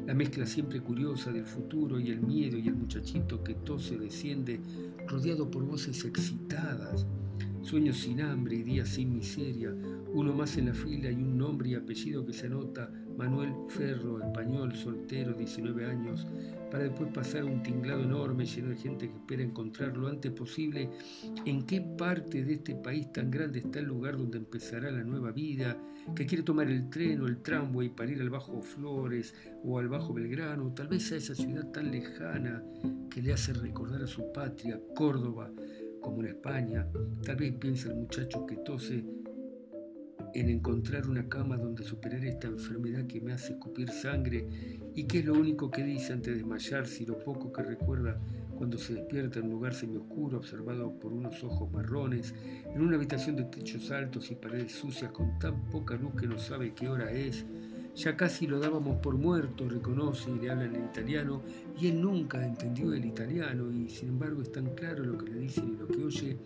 la 0.07 0.13
mezcla 0.13 0.45
siempre 0.45 0.79
curiosa 0.79 1.33
del 1.33 1.45
futuro 1.45 1.99
y 1.99 2.11
el 2.11 2.21
miedo 2.21 2.57
y 2.57 2.69
el 2.69 2.75
muchachito 2.75 3.43
que 3.43 3.55
tose 3.55 3.97
desciende 3.97 4.61
rodeado 5.05 5.51
por 5.51 5.65
voces 5.65 6.05
excitadas, 6.05 7.05
sueños 7.61 7.97
sin 7.97 8.21
hambre 8.21 8.55
y 8.55 8.63
días 8.63 8.87
sin 8.87 9.13
miseria, 9.13 9.75
uno 10.13 10.31
más 10.31 10.57
en 10.57 10.67
la 10.67 10.73
fila 10.73 11.11
y 11.11 11.15
un 11.15 11.37
nombre 11.37 11.71
y 11.71 11.75
apellido 11.75 12.25
que 12.25 12.31
se 12.31 12.45
anota 12.45 12.89
Manuel 13.17 13.51
Ferro, 13.67 14.21
español, 14.21 14.75
soltero, 14.75 15.33
19 15.33 15.85
años, 15.85 16.27
para 16.69 16.83
después 16.83 17.11
pasar 17.11 17.43
un 17.45 17.63
tinglado 17.63 18.03
enorme 18.03 18.45
lleno 18.45 18.69
de 18.69 18.75
gente 18.75 19.09
que 19.09 19.15
espera 19.15 19.41
encontrar 19.41 19.97
lo 19.97 20.07
antes 20.07 20.31
posible. 20.31 20.89
En 21.45 21.65
qué 21.65 21.81
parte 21.81 22.45
de 22.45 22.53
este 22.53 22.75
país 22.75 23.11
tan 23.11 23.31
grande 23.31 23.59
está 23.59 23.79
el 23.79 23.85
lugar 23.85 24.17
donde 24.17 24.37
empezará 24.37 24.91
la 24.91 25.03
nueva 25.03 25.31
vida, 25.31 25.77
que 26.15 26.27
quiere 26.27 26.43
tomar 26.43 26.69
el 26.69 26.89
tren 26.91 27.21
o 27.21 27.27
el 27.27 27.41
tramway 27.41 27.89
para 27.89 28.11
ir 28.11 28.21
al 28.21 28.29
Bajo 28.29 28.61
Flores 28.61 29.33
o 29.63 29.79
al 29.79 29.87
Bajo 29.87 30.13
Belgrano, 30.13 30.71
tal 30.73 30.87
vez 30.87 31.11
a 31.11 31.15
esa 31.15 31.33
ciudad 31.33 31.71
tan 31.71 31.91
lejana 31.91 32.63
que 33.09 33.21
le 33.21 33.33
hace 33.33 33.51
recordar 33.53 34.03
a 34.03 34.07
su 34.07 34.31
patria, 34.31 34.79
Córdoba, 34.95 35.51
como 36.01 36.21
en 36.21 36.27
España. 36.27 36.87
Tal 37.25 37.35
vez 37.35 37.53
piensa 37.55 37.89
el 37.89 37.95
muchacho 37.95 38.45
que 38.45 38.57
tose 38.57 39.03
en 40.33 40.49
encontrar 40.49 41.07
una 41.07 41.27
cama 41.27 41.57
donde 41.57 41.83
superar 41.83 42.23
esta 42.23 42.47
enfermedad 42.47 43.07
que 43.07 43.21
me 43.21 43.33
hace 43.33 43.53
escupir 43.53 43.89
sangre 43.89 44.47
y 44.95 45.03
que 45.05 45.19
es 45.19 45.25
lo 45.25 45.33
único 45.33 45.71
que 45.71 45.83
dice 45.83 46.13
antes 46.13 46.33
de 46.33 46.39
desmayarse 46.39 47.03
y 47.03 47.05
lo 47.05 47.19
poco 47.19 47.51
que 47.51 47.63
recuerda 47.63 48.19
cuando 48.57 48.77
se 48.77 48.95
despierta 48.95 49.39
en 49.39 49.45
un 49.45 49.51
lugar 49.51 49.73
semioscuro 49.73 50.37
observado 50.37 50.91
por 50.99 51.13
unos 51.13 51.43
ojos 51.43 51.71
marrones, 51.71 52.33
en 52.73 52.81
una 52.81 52.95
habitación 52.95 53.35
de 53.35 53.43
techos 53.43 53.91
altos 53.91 54.31
y 54.31 54.35
paredes 54.35 54.71
sucias 54.71 55.11
con 55.11 55.37
tan 55.39 55.69
poca 55.69 55.95
luz 55.95 56.13
que 56.19 56.27
no 56.27 56.39
sabe 56.39 56.73
qué 56.73 56.89
hora 56.89 57.11
es. 57.11 57.45
Ya 57.95 58.15
casi 58.15 58.45
lo 58.45 58.59
dábamos 58.59 58.97
por 58.97 59.15
muerto, 59.15 59.67
reconoce 59.67 60.29
y 60.29 60.39
le 60.39 60.51
hablan 60.51 60.75
en 60.75 60.85
italiano, 60.85 61.41
y 61.79 61.87
él 61.87 61.99
nunca 61.99 62.45
entendió 62.45 62.93
el 62.93 63.05
italiano, 63.05 63.71
y 63.71 63.89
sin 63.89 64.09
embargo 64.09 64.43
es 64.43 64.51
tan 64.51 64.75
claro 64.75 65.03
lo 65.03 65.17
que 65.17 65.31
le 65.31 65.39
dicen 65.39 65.73
y 65.73 65.77
lo 65.77 65.87
que 65.87 66.03
oye, 66.03 66.37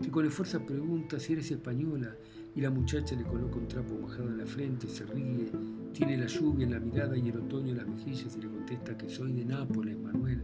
que 0.00 0.10
con 0.10 0.24
esfuerzo 0.24 0.64
pregunta 0.64 1.18
si 1.18 1.32
eres 1.32 1.50
española, 1.50 2.14
y 2.54 2.60
la 2.60 2.70
muchacha 2.70 3.16
le 3.16 3.24
coloca 3.24 3.56
un 3.56 3.68
trapo 3.68 3.94
mojado 3.94 4.28
en 4.28 4.38
la 4.38 4.46
frente, 4.46 4.88
se 4.88 5.04
ríe, 5.04 5.50
tiene 5.92 6.16
la 6.16 6.26
lluvia 6.26 6.66
en 6.66 6.72
la 6.72 6.80
mirada 6.80 7.16
y 7.16 7.28
el 7.28 7.38
otoño 7.38 7.70
en 7.70 7.78
las 7.78 7.88
mejillas 7.88 8.36
y 8.36 8.42
le 8.42 8.48
contesta 8.48 8.96
que 8.96 9.08
soy 9.08 9.32
de 9.32 9.44
Nápoles, 9.44 9.98
Manuel, 9.98 10.42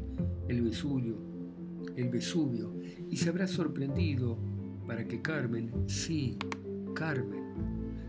el 0.48 0.62
Vesubio, 0.62 1.16
el 1.96 2.08
Vesubio, 2.08 2.74
y 3.10 3.16
se 3.16 3.28
habrá 3.28 3.46
sorprendido 3.46 4.38
para 4.86 5.06
que 5.06 5.20
Carmen, 5.20 5.70
sí, 5.86 6.38
Carmen, 6.94 7.44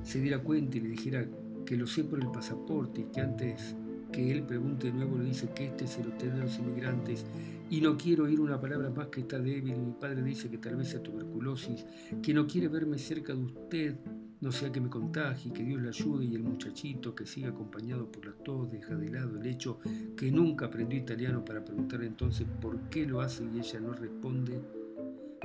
se 0.03 0.21
diera 0.21 0.41
cuenta 0.41 0.77
y 0.77 0.81
le 0.81 0.89
dijera 0.89 1.27
que 1.65 1.75
lo 1.75 1.85
sé 1.85 2.03
por 2.03 2.19
el 2.19 2.31
pasaporte 2.31 3.01
y 3.01 3.05
que 3.05 3.21
antes 3.21 3.75
que 4.11 4.31
él 4.31 4.43
pregunte 4.43 4.87
de 4.87 4.93
nuevo 4.93 5.17
le 5.17 5.25
dice 5.25 5.49
que 5.55 5.67
este 5.67 5.85
es 5.85 5.97
el 5.97 6.07
hotel 6.07 6.33
de 6.33 6.39
los 6.39 6.57
inmigrantes 6.57 7.25
y 7.69 7.81
no 7.81 7.97
quiero 7.97 8.23
oír 8.23 8.39
una 8.39 8.59
palabra 8.59 8.89
más 8.89 9.07
que 9.07 9.21
está 9.21 9.39
débil. 9.39 9.77
Mi 9.77 9.93
padre 9.93 10.23
dice 10.23 10.49
que 10.49 10.57
tal 10.57 10.75
vez 10.75 10.89
sea 10.89 11.03
tuberculosis, 11.03 11.85
que 12.21 12.33
no 12.33 12.47
quiere 12.47 12.67
verme 12.67 12.97
cerca 12.97 13.33
de 13.33 13.43
usted, 13.43 13.95
no 14.41 14.51
sea 14.51 14.71
que 14.71 14.81
me 14.81 14.89
contagie, 14.89 15.51
que 15.51 15.63
Dios 15.63 15.81
le 15.81 15.89
ayude 15.89 16.25
y 16.25 16.35
el 16.35 16.43
muchachito 16.43 17.13
que 17.13 17.25
siga 17.25 17.49
acompañado 17.49 18.11
por 18.11 18.25
la 18.25 18.31
tos 18.31 18.71
deja 18.71 18.95
de 18.95 19.09
lado 19.09 19.37
el 19.37 19.45
hecho 19.45 19.79
que 20.15 20.31
nunca 20.31 20.67
aprendió 20.67 20.97
italiano 20.97 21.43
para 21.43 21.63
preguntar 21.63 22.03
entonces 22.03 22.47
por 22.61 22.89
qué 22.89 23.05
lo 23.05 23.21
hace 23.21 23.43
y 23.43 23.59
ella 23.59 23.79
no 23.79 23.93
responde. 23.93 24.59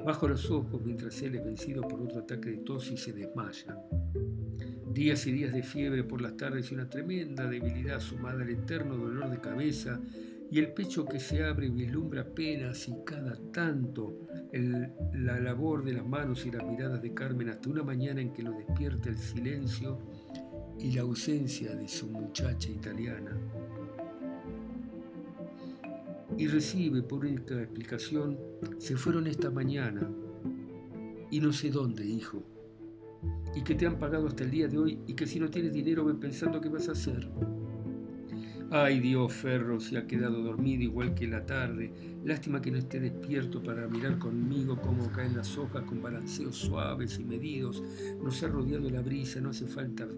Bajo 0.04 0.28
los 0.28 0.50
ojos 0.50 0.80
mientras 0.85 1.21
él 1.23 1.35
es 1.35 1.44
vencido 1.44 1.83
por 1.83 2.00
otro 2.00 2.21
ataque 2.21 2.50
de 2.50 2.56
tos 2.59 2.90
y 2.90 2.97
se 2.97 3.12
desmaya. 3.12 3.76
Días 4.95 5.27
y 5.27 5.33
días 5.33 5.53
de 5.53 5.65
fiebre 5.65 6.05
por 6.05 6.21
las 6.21 6.37
tardes 6.37 6.71
y 6.71 6.75
una 6.75 6.89
tremenda 6.89 7.49
debilidad 7.49 7.99
sumada 7.99 8.43
al 8.43 8.51
eterno 8.51 8.97
dolor 8.97 9.29
de 9.29 9.41
cabeza 9.41 10.01
y 10.53 10.61
el 10.61 10.73
pecho 10.73 11.05
que 11.05 11.19
se 11.19 11.43
abre 11.43 11.69
vislumbra 11.69 12.21
apenas 12.21 12.89
y 12.89 12.95
cada 13.05 13.37
tanto 13.51 14.21
la 14.53 15.41
labor 15.41 15.85
de 15.85 15.95
las 15.95 16.07
manos 16.07 16.47
y 16.47 16.53
las 16.53 16.63
miradas 16.65 17.03
de 17.03 17.13
Carmen 17.13 17.49
hasta 17.49 17.71
una 17.71 17.83
mañana 17.83 18.21
en 18.21 18.33
que 18.33 18.45
lo 18.45 18.53
despierta 18.53 19.09
el 19.09 19.19
silencio 19.19 19.99
y 20.79 20.93
la 20.93 21.03
ausencia 21.03 21.75
de 21.75 21.89
su 21.89 22.07
muchacha 22.07 22.71
italiana. 22.71 23.37
Y 26.39 26.47
recibe 26.47 27.03
por 27.03 27.25
única 27.25 27.61
explicación, 27.61 28.39
se 28.79 28.97
fueron 28.97 29.27
esta 29.27 29.51
mañana 29.51 30.09
y 31.33 31.41
no 31.41 31.53
sé 31.53 31.71
dónde, 31.71 32.07
hijo, 32.07 32.45
y 33.54 33.62
que 33.62 33.75
te 33.75 33.87
han 33.87 33.99
pagado 33.99 34.26
hasta 34.26 34.45
el 34.45 34.50
día 34.50 34.69
de 34.69 34.78
hoy 34.78 34.99
y 35.07 35.14
que 35.14 35.26
si 35.26 35.38
no 35.38 35.50
tienes 35.50 35.73
dinero 35.73 36.04
ven 36.04 36.19
pensando 36.19 36.61
qué 36.61 36.69
vas 36.69 36.88
a 36.88 36.93
hacer. 36.93 37.28
Ay 38.71 38.99
Dios, 38.99 39.33
Ferro 39.33 39.78
se 39.78 39.99
ha 39.99 40.07
quedado 40.07 40.43
dormido 40.43 40.83
igual 40.83 41.14
que 41.14 41.28
la 41.28 41.47
tarde. 41.47 41.93
Lástima 42.25 42.61
que 42.61 42.71
no 42.71 42.78
esté 42.78 42.99
despierto 42.99 43.62
para 43.62 43.87
mirar 43.87 44.19
conmigo 44.19 44.81
cómo 44.81 45.12
caen 45.12 45.37
las 45.37 45.57
hojas 45.57 45.85
con 45.85 46.02
balanceos 46.02 46.57
suaves 46.57 47.19
y 47.21 47.25
medidos. 47.25 47.83
Nos 48.23 48.43
ha 48.43 48.49
rodeado 48.49 48.90
la 48.90 49.02
brisa, 49.02 49.40
no 49.40 49.50
hace 49.50 49.66
falta 49.66 50.09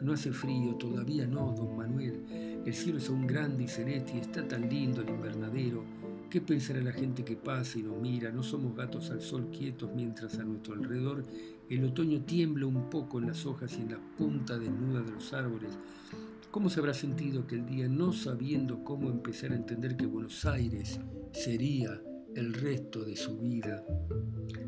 no 0.00 0.12
hace 0.12 0.32
frío, 0.32 0.76
todavía 0.76 1.26
no, 1.26 1.52
don 1.52 1.76
Manuel. 1.76 2.22
El 2.64 2.72
cielo 2.72 2.98
es 2.98 3.08
aún 3.08 3.26
grande 3.26 3.64
y 3.64 3.68
celeste 3.68 4.12
y 4.16 4.20
está 4.20 4.46
tan 4.46 4.68
lindo 4.68 5.02
el 5.02 5.08
invernadero. 5.08 5.82
¿Qué 6.30 6.42
pensará 6.42 6.82
la 6.82 6.92
gente 6.92 7.24
que 7.24 7.36
pasa 7.36 7.78
y 7.78 7.82
nos 7.82 7.98
mira? 7.98 8.30
No 8.30 8.42
somos 8.42 8.76
gatos 8.76 9.10
al 9.10 9.22
sol 9.22 9.48
quietos 9.50 9.90
mientras 9.94 10.38
a 10.38 10.44
nuestro 10.44 10.74
alrededor 10.74 11.24
el 11.70 11.84
otoño 11.84 12.20
tiembla 12.22 12.66
un 12.66 12.90
poco 12.90 13.18
en 13.18 13.28
las 13.28 13.46
hojas 13.46 13.74
y 13.78 13.82
en 13.82 13.92
la 13.92 13.98
punta 14.18 14.58
desnuda 14.58 15.00
de 15.00 15.12
los 15.12 15.32
árboles. 15.32 15.78
¿Cómo 16.50 16.68
se 16.68 16.80
habrá 16.80 16.92
sentido 16.92 17.42
aquel 17.42 17.64
día 17.64 17.88
no 17.88 18.12
sabiendo 18.12 18.84
cómo 18.84 19.10
empezar 19.10 19.52
a 19.52 19.56
entender 19.56 19.96
que 19.96 20.04
Buenos 20.04 20.44
Aires 20.44 21.00
sería 21.32 21.98
el 22.34 22.52
resto 22.52 23.04
de 23.04 23.16
su 23.16 23.38
vida? 23.38 23.82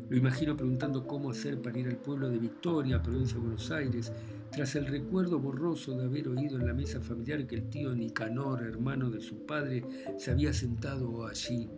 Lo 0.09 0.17
imagino 0.17 0.55
preguntando 0.57 1.05
cómo 1.05 1.29
hacer 1.29 1.61
para 1.61 1.77
ir 1.77 1.87
al 1.87 1.97
pueblo 1.97 2.29
de 2.29 2.39
Victoria, 2.39 3.03
provincia 3.03 3.35
de 3.35 3.41
Buenos 3.41 3.69
Aires, 3.69 4.11
tras 4.51 4.75
el 4.75 4.87
recuerdo 4.87 5.39
borroso 5.39 5.97
de 5.97 6.05
haber 6.05 6.27
oído 6.27 6.59
en 6.59 6.67
la 6.67 6.73
mesa 6.73 6.99
familiar 6.99 7.47
que 7.47 7.55
el 7.55 7.69
tío 7.69 7.95
Nicanor, 7.95 8.63
hermano 8.63 9.09
de 9.09 9.21
su 9.21 9.45
padre, 9.45 9.83
se 10.17 10.31
había 10.31 10.51
sentado 10.51 11.25
allí. 11.25 11.69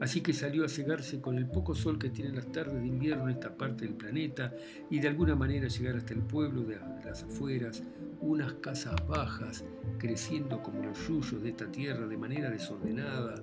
Así 0.00 0.20
que 0.20 0.32
salió 0.32 0.64
a 0.64 0.68
cegarse 0.68 1.20
con 1.20 1.38
el 1.38 1.46
poco 1.46 1.74
sol 1.74 1.98
que 1.98 2.10
tienen 2.10 2.36
las 2.36 2.50
tardes 2.52 2.80
de 2.80 2.86
invierno 2.86 3.24
en 3.24 3.36
esta 3.36 3.56
parte 3.56 3.84
del 3.84 3.94
planeta 3.94 4.52
y 4.90 4.98
de 4.98 5.08
alguna 5.08 5.34
manera 5.34 5.68
llegar 5.68 5.96
hasta 5.96 6.14
el 6.14 6.22
pueblo 6.22 6.62
de 6.62 6.78
las 7.04 7.22
afueras, 7.22 7.82
unas 8.20 8.54
casas 8.54 8.94
bajas, 9.06 9.64
creciendo 9.98 10.62
como 10.62 10.82
los 10.82 11.06
yuyos 11.06 11.42
de 11.42 11.50
esta 11.50 11.70
tierra 11.70 12.06
de 12.06 12.16
manera 12.16 12.50
desordenada, 12.50 13.34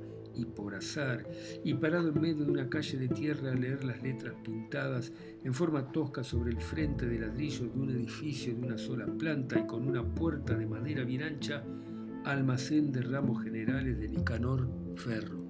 y 0.41 0.45
por 0.45 0.75
azar, 0.75 1.25
y 1.63 1.73
parado 1.75 2.09
en 2.09 2.19
medio 2.19 2.45
de 2.45 2.51
una 2.51 2.69
calle 2.69 2.97
de 2.97 3.07
tierra 3.07 3.51
a 3.51 3.55
leer 3.55 3.83
las 3.83 4.01
letras 4.01 4.33
pintadas 4.43 5.11
en 5.43 5.53
forma 5.53 5.91
tosca 5.91 6.23
sobre 6.23 6.51
el 6.51 6.61
frente 6.61 7.05
de 7.05 7.19
ladrillo 7.19 7.67
de 7.67 7.79
un 7.79 7.89
edificio 7.91 8.53
de 8.55 8.61
una 8.61 8.77
sola 8.77 9.05
planta 9.05 9.59
y 9.59 9.67
con 9.67 9.87
una 9.87 10.03
puerta 10.03 10.55
de 10.55 10.65
madera 10.65 11.03
bien 11.03 11.23
ancha, 11.23 11.63
almacén 12.25 12.91
de 12.91 13.01
ramos 13.01 13.43
generales 13.43 13.99
de 13.99 14.09
Nicanor 14.09 14.67
Ferro. 14.95 15.41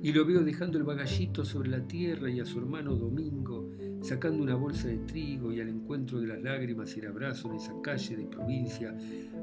Y 0.00 0.12
lo 0.12 0.24
veo 0.24 0.42
dejando 0.42 0.78
el 0.78 0.84
bagallito 0.84 1.44
sobre 1.44 1.70
la 1.70 1.86
tierra 1.86 2.30
y 2.30 2.38
a 2.38 2.44
su 2.44 2.58
hermano 2.58 2.94
Domingo, 2.94 3.68
sacando 4.02 4.42
una 4.42 4.54
bolsa 4.54 4.88
de 4.88 4.98
trigo 4.98 5.52
y 5.52 5.60
al 5.60 5.68
encuentro 5.68 6.20
de 6.20 6.28
las 6.28 6.42
lágrimas 6.42 6.96
y 6.96 7.00
el 7.00 7.08
abrazo 7.08 7.50
en 7.50 7.56
esa 7.56 7.74
calle 7.82 8.16
de 8.16 8.26
provincia, 8.26 8.96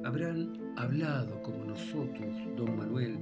habrán 0.03 0.53
hablado 0.75 1.41
como 1.41 1.65
nosotros, 1.65 2.35
don 2.55 2.77
Manuel, 2.77 3.17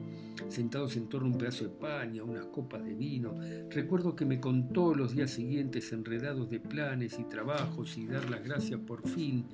sentados 0.47 0.95
en 0.97 1.07
torno 1.07 1.27
a 1.27 1.31
un 1.31 1.37
pedazo 1.37 1.65
de 1.65 1.69
pan 1.71 2.15
y 2.15 2.19
a 2.19 2.23
unas 2.23 2.45
copas 2.45 2.83
de 2.83 2.93
vino. 2.93 3.35
Recuerdo 3.69 4.15
que 4.15 4.25
me 4.25 4.39
contó 4.39 4.93
los 4.93 5.15
días 5.15 5.31
siguientes 5.31 5.91
enredados 5.91 6.49
de 6.49 6.59
planes 6.59 7.17
y 7.19 7.23
trabajos 7.23 7.97
y 7.97 8.05
dar 8.07 8.29
las 8.29 8.43
gracias 8.43 8.79
por 8.81 9.07
fin 9.07 9.45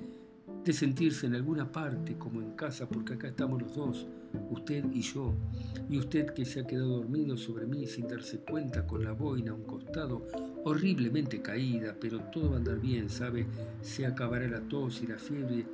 de 0.64 0.72
sentirse 0.72 1.26
en 1.26 1.34
alguna 1.34 1.70
parte 1.70 2.16
como 2.18 2.42
en 2.42 2.52
casa, 2.52 2.88
porque 2.88 3.14
acá 3.14 3.28
estamos 3.28 3.62
los 3.62 3.74
dos, 3.74 4.06
usted 4.50 4.84
y 4.92 5.00
yo, 5.00 5.32
y 5.88 5.98
usted 5.98 6.34
que 6.34 6.44
se 6.44 6.60
ha 6.60 6.66
quedado 6.66 6.98
dormido 6.98 7.36
sobre 7.36 7.66
mí 7.66 7.86
sin 7.86 8.06
darse 8.06 8.40
cuenta 8.40 8.86
con 8.86 9.02
la 9.02 9.12
boina 9.12 9.52
a 9.52 9.54
un 9.54 9.64
costado, 9.64 10.26
horriblemente 10.64 11.40
caída, 11.42 11.96
pero 12.00 12.20
todo 12.30 12.50
va 12.50 12.56
a 12.56 12.58
andar 12.58 12.80
bien, 12.80 13.08
¿sabe? 13.08 13.46
Se 13.82 14.06
acabará 14.06 14.46
la 14.48 14.60
tos 14.60 15.02
y 15.02 15.06
la 15.06 15.18
fiebre 15.18 15.66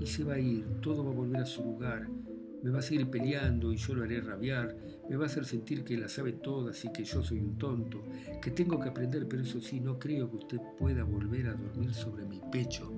y 0.00 0.06
se 0.06 0.24
va 0.24 0.34
a 0.34 0.38
ir, 0.38 0.64
todo 0.80 1.04
va 1.04 1.10
a 1.10 1.14
volver 1.14 1.40
a 1.40 1.46
su 1.46 1.62
lugar 1.62 2.08
me 2.62 2.70
va 2.70 2.78
a 2.78 2.82
seguir 2.82 3.10
peleando 3.10 3.72
y 3.72 3.76
yo 3.76 3.94
lo 3.94 4.04
haré 4.04 4.20
rabiar, 4.20 4.76
me 5.10 5.16
va 5.16 5.24
a 5.24 5.26
hacer 5.26 5.44
sentir 5.44 5.84
que 5.84 5.98
la 5.98 6.08
sabe 6.08 6.32
todas 6.32 6.84
y 6.84 6.92
que 6.92 7.04
yo 7.04 7.22
soy 7.22 7.40
un 7.40 7.58
tonto, 7.58 8.02
que 8.40 8.52
tengo 8.52 8.78
que 8.78 8.88
aprender, 8.88 9.26
pero 9.28 9.42
eso 9.42 9.60
sí, 9.60 9.80
no 9.80 9.98
creo 9.98 10.30
que 10.30 10.36
usted 10.36 10.58
pueda 10.78 11.02
volver 11.02 11.48
a 11.48 11.54
dormir 11.54 11.92
sobre 11.92 12.24
mi 12.24 12.40
pecho. 12.50 12.90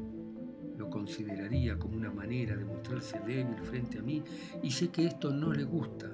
Lo 0.76 0.90
consideraría 0.90 1.78
como 1.78 1.96
una 1.96 2.10
manera 2.10 2.56
de 2.56 2.64
mostrarse 2.64 3.18
débil 3.26 3.56
frente 3.62 3.98
a 3.98 4.02
mí 4.02 4.22
y 4.62 4.70
sé 4.70 4.88
que 4.88 5.06
esto 5.06 5.30
no 5.30 5.52
le 5.52 5.64
gusta. 5.64 6.12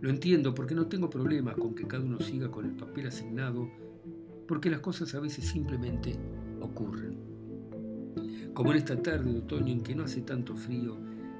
Lo 0.00 0.10
entiendo 0.10 0.54
porque 0.54 0.74
no 0.74 0.86
tengo 0.86 1.08
problemas 1.08 1.56
con 1.56 1.74
que 1.74 1.86
cada 1.86 2.04
uno 2.04 2.20
siga 2.20 2.50
con 2.50 2.66
el 2.66 2.72
papel 2.72 3.06
asignado, 3.06 3.68
porque 4.48 4.70
las 4.70 4.80
cosas 4.80 5.14
a 5.14 5.20
veces 5.20 5.44
simplemente 5.44 6.16
ocurren. 6.60 7.18
Como 8.54 8.72
en 8.72 8.78
esta 8.78 9.00
tarde 9.00 9.32
de 9.32 9.38
otoño 9.38 9.72
en 9.72 9.82
que 9.82 9.94
no 9.94 10.04
hace 10.04 10.22
tanto 10.22 10.56
frío, 10.56 10.96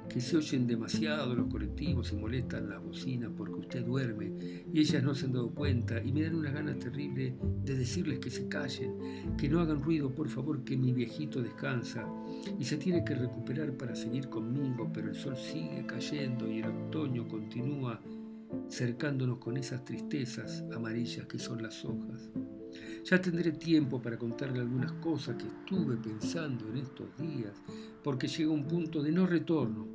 que 0.07 0.21
se 0.21 0.37
oyen 0.37 0.65
demasiado 0.65 1.35
los 1.35 1.47
colectivos 1.47 2.11
y 2.11 2.15
molestan 2.15 2.69
las 2.69 2.83
bocinas 2.83 3.29
porque 3.37 3.59
usted 3.59 3.85
duerme 3.85 4.63
y 4.73 4.79
ellas 4.79 5.03
no 5.03 5.13
se 5.13 5.25
han 5.25 5.33
dado 5.33 5.51
cuenta 5.51 6.01
y 6.03 6.11
me 6.11 6.23
dan 6.23 6.35
unas 6.35 6.53
ganas 6.53 6.79
terribles 6.79 7.33
de 7.63 7.77
decirles 7.77 8.19
que 8.19 8.31
se 8.31 8.47
callen, 8.47 9.35
que 9.37 9.47
no 9.49 9.59
hagan 9.59 9.83
ruido, 9.83 10.13
por 10.15 10.27
favor, 10.27 10.63
que 10.63 10.75
mi 10.77 10.93
viejito 10.93 11.43
descansa 11.43 12.07
y 12.57 12.63
se 12.63 12.77
tiene 12.77 13.03
que 13.05 13.15
recuperar 13.15 13.73
para 13.73 13.95
seguir 13.95 14.29
conmigo, 14.29 14.89
pero 14.91 15.09
el 15.09 15.15
sol 15.15 15.37
sigue 15.37 15.85
cayendo 15.85 16.49
y 16.49 16.59
el 16.59 16.65
otoño 16.65 17.27
continúa 17.27 17.99
cercándonos 18.69 19.39
con 19.39 19.57
esas 19.57 19.83
tristezas 19.83 20.63
amarillas 20.73 21.25
que 21.27 21.39
son 21.39 21.61
las 21.61 21.83
hojas. 21.85 22.29
Ya 23.05 23.19
tendré 23.19 23.51
tiempo 23.53 24.01
para 24.01 24.17
contarle 24.17 24.59
algunas 24.59 24.91
cosas 24.93 25.35
que 25.37 25.47
estuve 25.47 25.97
pensando 25.97 26.69
en 26.69 26.77
estos 26.77 27.07
días, 27.17 27.53
porque 28.03 28.27
llega 28.27 28.51
un 28.51 28.65
punto 28.65 29.01
de 29.01 29.11
no 29.11 29.25
retorno 29.25 29.87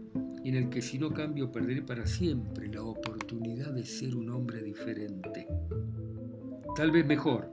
en 0.44 0.54
el 0.56 0.68
que 0.68 0.82
si 0.82 0.98
no 0.98 1.10
cambio 1.10 1.50
perderé 1.50 1.82
para 1.82 2.06
siempre 2.06 2.68
la 2.68 2.82
oportunidad 2.82 3.72
de 3.72 3.84
ser 3.84 4.14
un 4.14 4.30
hombre 4.30 4.62
diferente. 4.62 5.46
Tal 6.76 6.90
vez 6.90 7.06
mejor, 7.06 7.52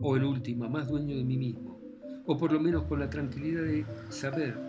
o 0.00 0.16
en 0.16 0.24
última, 0.24 0.68
más 0.68 0.88
dueño 0.88 1.16
de 1.16 1.24
mí 1.24 1.36
mismo, 1.36 1.80
o 2.26 2.36
por 2.36 2.52
lo 2.52 2.60
menos 2.60 2.84
con 2.84 3.00
la 3.00 3.08
tranquilidad 3.08 3.62
de 3.62 3.86
saber 4.10 4.67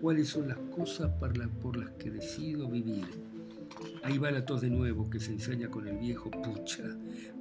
cuáles 0.00 0.28
son 0.28 0.48
las 0.48 0.58
cosas 0.74 1.10
por 1.62 1.76
las 1.76 1.90
que 1.90 2.10
decido 2.10 2.68
vivir 2.68 3.06
Ahí 4.02 4.18
va 4.18 4.30
la 4.30 4.44
tos 4.44 4.62
de 4.62 4.70
nuevo 4.70 5.10
que 5.10 5.20
se 5.20 5.32
ensaña 5.32 5.68
con 5.68 5.86
el 5.86 5.98
viejo 5.98 6.30
pucha, 6.30 6.84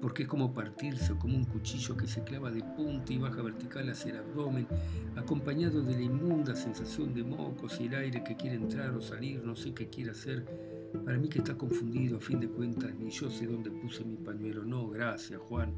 porque 0.01 0.23
es 0.23 0.29
como 0.29 0.53
partirse 0.53 1.15
como 1.17 1.37
un 1.37 1.45
cuchillo 1.45 1.95
que 1.95 2.07
se 2.07 2.23
clava 2.23 2.51
de 2.51 2.61
punta 2.61 3.13
y 3.13 3.17
baja 3.17 3.41
vertical 3.41 3.89
hacia 3.89 4.11
el 4.11 4.17
abdomen, 4.17 4.67
acompañado 5.15 5.81
de 5.81 5.93
la 5.93 6.01
inmunda 6.01 6.55
sensación 6.55 7.13
de 7.13 7.23
mocos 7.23 7.79
y 7.79 7.85
el 7.85 7.95
aire 7.95 8.23
que 8.23 8.35
quiere 8.35 8.57
entrar 8.57 8.91
o 8.91 9.01
salir, 9.01 9.41
no 9.43 9.55
sé 9.55 9.73
qué 9.73 9.87
quiere 9.87 10.11
hacer. 10.11 10.78
Para 11.05 11.17
mí 11.17 11.29
que 11.29 11.39
está 11.39 11.55
confundido, 11.55 12.17
a 12.17 12.19
fin 12.19 12.39
de 12.39 12.47
cuentas, 12.47 12.93
ni 12.99 13.09
yo 13.09 13.29
sé 13.29 13.45
dónde 13.45 13.69
puse 13.69 14.03
mi 14.03 14.17
pañuelo. 14.17 14.65
No, 14.65 14.89
gracias, 14.89 15.39
Juan. 15.39 15.73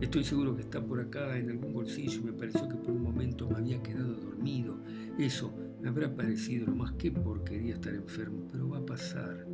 Estoy 0.00 0.24
seguro 0.24 0.56
que 0.56 0.62
está 0.62 0.84
por 0.84 1.00
acá 1.00 1.36
en 1.38 1.50
algún 1.50 1.72
bolsillo. 1.72 2.22
Me 2.22 2.32
pareció 2.32 2.68
que 2.68 2.76
por 2.76 2.90
un 2.90 3.02
momento 3.02 3.48
me 3.48 3.56
había 3.56 3.82
quedado 3.82 4.14
dormido. 4.14 4.78
Eso 5.18 5.54
me 5.80 5.88
habrá 5.88 6.12
parecido 6.14 6.66
lo 6.66 6.74
más 6.74 6.92
que 6.92 7.12
porquería 7.12 7.74
estar 7.74 7.94
enfermo, 7.94 8.48
pero 8.50 8.68
va 8.68 8.78
a 8.78 8.86
pasar. 8.86 9.46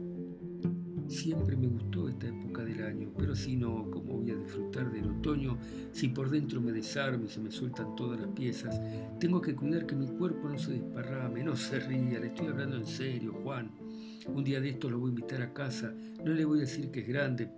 Siempre 1.08 1.56
me 1.56 1.66
gustó 1.66 2.08
esta 2.08 2.28
época 2.28 2.64
del 2.64 2.82
año, 2.82 3.12
pero 3.18 3.34
si 3.34 3.56
no, 3.56 3.90
¿cómo 3.90 4.18
voy 4.18 4.30
a 4.30 4.36
disfrutar 4.36 4.90
del 4.90 5.10
otoño 5.10 5.58
si 5.92 6.08
por 6.08 6.30
dentro 6.30 6.60
me 6.62 6.72
desarmo 6.72 7.26
y 7.26 7.28
se 7.28 7.38
me 7.38 7.50
sueltan 7.50 7.94
todas 7.96 8.18
las 8.18 8.30
piezas? 8.30 8.80
Tengo 9.20 9.40
que 9.42 9.54
cuidar 9.54 9.84
que 9.84 9.94
mi 9.94 10.06
cuerpo 10.06 10.48
no 10.48 10.58
se 10.58 10.72
desparrame, 10.72 11.44
no 11.44 11.54
se 11.54 11.80
ría, 11.80 12.18
le 12.18 12.28
estoy 12.28 12.46
hablando 12.46 12.76
en 12.76 12.86
serio, 12.86 13.34
Juan. 13.42 13.70
Un 14.28 14.44
día 14.44 14.60
de 14.60 14.70
esto 14.70 14.88
lo 14.88 14.98
voy 14.98 15.08
a 15.08 15.14
invitar 15.14 15.42
a 15.42 15.52
casa, 15.52 15.94
no 16.24 16.32
le 16.32 16.44
voy 16.44 16.58
a 16.58 16.62
decir 16.62 16.90
que 16.90 17.00
es 17.00 17.08
grande, 17.08 17.50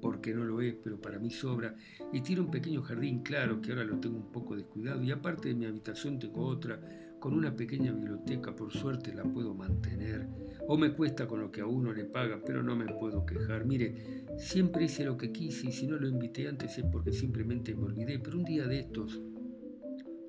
porque 0.00 0.34
no 0.34 0.44
lo 0.44 0.60
es, 0.60 0.74
pero 0.82 1.00
para 1.00 1.18
mí 1.18 1.30
sobra, 1.30 1.74
y 2.12 2.20
tiene 2.20 2.42
un 2.42 2.50
pequeño 2.50 2.82
jardín, 2.82 3.22
claro, 3.22 3.60
que 3.60 3.70
ahora 3.70 3.84
lo 3.84 3.98
tengo 3.98 4.16
un 4.16 4.32
poco 4.32 4.56
descuidado, 4.56 5.02
y 5.02 5.10
aparte 5.10 5.48
de 5.48 5.54
mi 5.54 5.66
habitación 5.66 6.18
tengo 6.18 6.46
otra, 6.46 6.80
con 7.18 7.34
una 7.34 7.54
pequeña 7.54 7.92
biblioteca, 7.92 8.54
por 8.54 8.72
suerte 8.72 9.14
la 9.14 9.24
puedo 9.24 9.54
mantener. 9.54 10.28
O 10.68 10.76
me 10.76 10.92
cuesta 10.92 11.26
con 11.26 11.40
lo 11.40 11.50
que 11.50 11.60
a 11.60 11.66
uno 11.66 11.92
le 11.92 12.04
paga, 12.04 12.40
pero 12.44 12.62
no 12.62 12.76
me 12.76 12.86
puedo 12.86 13.24
quejar. 13.24 13.64
Mire, 13.64 14.24
siempre 14.38 14.84
hice 14.84 15.04
lo 15.04 15.16
que 15.16 15.32
quise 15.32 15.68
y 15.68 15.72
si 15.72 15.86
no 15.86 15.96
lo 15.96 16.08
invité 16.08 16.46
antes 16.46 16.78
es 16.78 16.84
porque 16.84 17.12
simplemente 17.12 17.74
me 17.74 17.84
olvidé. 17.84 18.18
Pero 18.18 18.38
un 18.38 18.44
día 18.44 18.66
de 18.66 18.80
estos, 18.80 19.20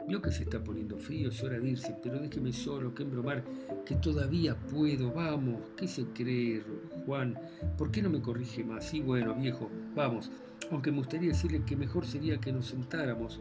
vio 0.07 0.21
que 0.21 0.31
se 0.31 0.43
está 0.43 0.63
poniendo 0.63 0.97
frío, 0.97 1.29
es 1.29 1.43
hora 1.43 1.59
de 1.59 1.69
irse, 1.69 1.95
pero 2.01 2.19
déjeme 2.19 2.53
solo, 2.53 2.95
que 2.95 3.03
embromar, 3.03 3.43
que 3.85 3.95
todavía 3.95 4.55
puedo. 4.55 5.11
Vamos, 5.11 5.61
¿qué 5.75 5.87
se 5.87 6.05
cree, 6.05 6.63
Juan? 7.05 7.37
¿Por 7.77 7.91
qué 7.91 8.01
no 8.01 8.09
me 8.09 8.21
corrige 8.21 8.63
más? 8.63 8.85
Sí, 8.89 9.01
bueno, 9.01 9.35
viejo, 9.35 9.69
vamos. 9.95 10.31
Aunque 10.71 10.91
me 10.91 10.99
gustaría 10.99 11.29
decirle 11.29 11.63
que 11.65 11.75
mejor 11.75 12.05
sería 12.05 12.39
que 12.39 12.51
nos 12.51 12.67
sentáramos 12.67 13.39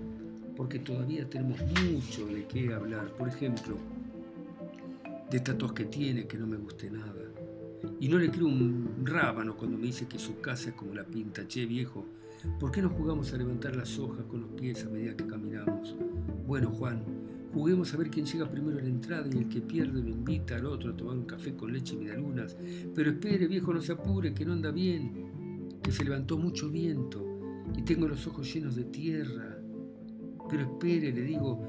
porque 0.56 0.78
todavía 0.78 1.28
tenemos 1.28 1.61
mucho 1.82 2.26
de 2.26 2.46
qué 2.46 2.73
hablar. 2.73 3.08
Por 3.12 3.28
ejemplo, 3.28 3.76
de 5.30 5.40
tos 5.40 5.73
que 5.73 5.85
tiene 5.85 6.26
que 6.26 6.38
no 6.38 6.46
me 6.46 6.56
guste 6.56 6.90
nada. 6.90 7.12
Y 8.00 8.08
no 8.08 8.18
le 8.18 8.30
creo 8.30 8.46
un 8.46 9.02
rábano 9.04 9.56
cuando 9.56 9.78
me 9.78 9.87
dice 9.87 10.06
que 10.08 10.18
su 10.18 10.40
casa 10.40 10.70
es 10.70 10.75
como 10.75 10.94
la 10.94 11.04
pinta. 11.04 11.46
Che, 11.46 11.66
viejo, 11.66 12.06
¿por 12.59 12.71
qué 12.71 12.83
no 12.83 12.90
jugamos 12.90 13.33
a 13.33 13.37
levantar 13.37 13.76
las 13.76 13.99
hojas 13.99 14.25
con 14.26 14.43
los 14.43 14.50
pies 14.50 14.85
a 14.85 14.90
medida 14.90 15.16
que 15.16 15.26
caminamos? 15.26 15.97
Bueno, 16.47 16.71
Juan, 16.71 17.02
juguemos 17.52 17.93
a 17.93 17.97
ver 17.97 18.11
quién 18.11 18.26
llega 18.26 18.50
primero 18.50 18.78
a 18.78 18.83
la 18.83 18.88
entrada 18.88 19.28
y 19.33 19.38
el 19.38 19.49
que 19.49 19.61
pierde 19.61 20.02
lo 20.02 20.09
invita 20.09 20.57
al 20.57 20.66
otro 20.66 20.90
a 20.90 20.97
tomar 20.97 21.16
un 21.16 21.25
café 21.26 21.55
con 21.55 21.73
leche 21.73 21.95
y 21.95 21.99
medialunas. 21.99 22.57
Pero 22.95 23.11
espere, 23.11 23.47
viejo, 23.47 23.73
no 23.73 23.81
se 23.81 23.93
apure, 23.93 24.35
que 24.35 24.45
no 24.45 24.52
anda 24.52 24.71
bien, 24.71 25.78
que 25.83 25.93
se 25.93 26.05
levantó 26.05 26.38
mucho 26.38 26.71
viento 26.71 27.25
y 27.76 27.83
tengo 27.83 28.07
los 28.09 28.26
ojos 28.26 28.52
llenos 28.52 28.76
de 28.76 28.85
tierra 28.85 29.57
pero 30.49 30.62
espere, 30.62 31.12
le 31.12 31.23
digo, 31.23 31.61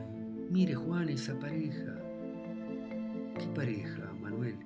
mire 0.51 0.75
Juan, 0.75 1.09
esa 1.09 1.38
pareja. 1.39 2.00
¿Qué 3.38 3.47
pareja, 3.55 4.13
Manuel? 4.21 4.57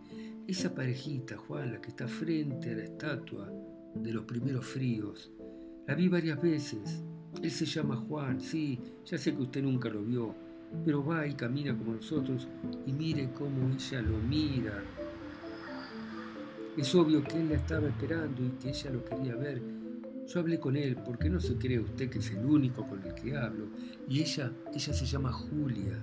Esa 0.47 0.73
parejita, 0.73 1.37
Juan, 1.37 1.73
la 1.73 1.81
que 1.81 1.89
está 1.89 2.07
frente 2.07 2.71
a 2.71 2.75
la 2.75 2.83
estatua 2.83 3.51
de 3.95 4.11
los 4.11 4.25
primeros 4.25 4.65
fríos. 4.65 5.31
La 5.91 5.97
vi 5.97 6.07
varias 6.07 6.41
veces. 6.41 7.03
Él 7.43 7.51
se 7.51 7.65
llama 7.65 7.97
Juan, 7.97 8.39
sí, 8.39 8.79
ya 9.03 9.17
sé 9.17 9.35
que 9.35 9.41
usted 9.41 9.61
nunca 9.61 9.89
lo 9.89 10.01
vio, 10.01 10.33
pero 10.85 11.03
va 11.03 11.27
y 11.27 11.33
camina 11.33 11.77
como 11.77 11.95
nosotros 11.95 12.47
y 12.85 12.93
mire 12.93 13.29
cómo 13.33 13.69
ella 13.69 14.01
lo 14.01 14.17
mira. 14.19 14.81
Es 16.77 16.95
obvio 16.95 17.21
que 17.21 17.41
él 17.41 17.49
la 17.49 17.55
estaba 17.55 17.89
esperando 17.89 18.41
y 18.41 18.51
que 18.51 18.69
ella 18.69 18.89
lo 18.89 19.03
quería 19.03 19.35
ver, 19.35 19.61
yo 20.27 20.39
hablé 20.39 20.61
con 20.61 20.77
él, 20.77 20.95
porque 20.95 21.29
no 21.29 21.41
se 21.41 21.57
cree 21.57 21.81
usted 21.81 22.09
que 22.09 22.19
es 22.19 22.31
el 22.31 22.45
único 22.45 22.87
con 22.87 23.03
el 23.03 23.13
que 23.13 23.35
hablo. 23.35 23.67
Y 24.07 24.21
ella, 24.21 24.49
ella 24.73 24.93
se 24.93 25.05
llama 25.05 25.33
Julia. 25.33 26.01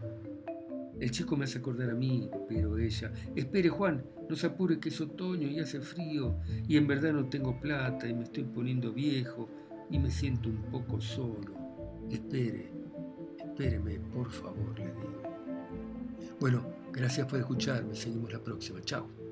El 1.00 1.11
chico 1.12 1.35
me 1.35 1.45
hace 1.45 1.61
acordar 1.61 1.88
a 1.88 1.95
mí, 1.95 2.28
pero 2.47 2.76
ella, 2.76 3.11
espere 3.35 3.71
Juan, 3.71 4.04
no 4.28 4.37
se 4.37 4.49
apure 4.49 4.80
que 4.80 4.90
es 4.90 5.00
otoño 5.00 5.49
y 5.49 5.61
hace 5.61 5.80
frío, 5.80 6.37
y 6.66 6.76
en 6.76 6.87
verdad 6.87 7.14
no 7.14 7.30
tengo 7.30 7.59
plata 7.59 8.07
y 8.07 8.12
me 8.12 8.25
estoy 8.25 8.45
poniendo 8.45 8.92
viejo 8.92 9.49
y 9.90 9.99
me 9.99 10.11
siento 10.11 10.49
un 10.49 10.62
poco 10.71 11.00
solo. 11.00 11.54
Espere, 12.11 12.71
espéreme, 13.38 13.99
por 14.12 14.30
favor, 14.30 14.78
le 14.78 14.87
digo. 14.87 15.23
Bueno, 16.40 16.62
gracias 16.92 17.26
por 17.26 17.38
escucharme, 17.38 17.95
seguimos 17.95 18.33
la 18.33 18.42
próxima, 18.42 18.80
chao. 18.83 19.27